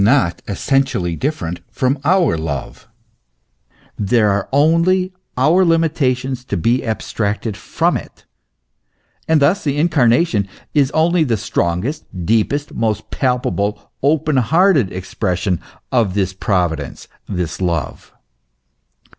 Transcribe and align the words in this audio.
not 0.03 0.41
essentially 0.47 1.15
different 1.15 1.59
from 1.71 1.99
our 2.03 2.35
love, 2.35 2.87
there 3.99 4.31
are 4.31 4.49
only 4.51 5.13
our 5.37 5.63
limitations 5.63 6.43
to 6.43 6.57
be 6.57 6.83
abstracted 6.83 7.55
from 7.55 7.95
it; 7.95 8.25
and 9.27 9.43
thus 9.43 9.63
the 9.63 9.77
Incarnation 9.77 10.47
is 10.73 10.89
only 10.93 11.23
the 11.23 11.37
strongest, 11.37 12.03
deepest, 12.25 12.73
most 12.73 13.11
palpable, 13.11 13.91
open 14.01 14.37
hearted 14.37 14.91
expression 14.91 15.61
of 15.91 16.15
this 16.15 16.33
providence, 16.33 17.07
this 17.29 17.61
love. 17.61 18.11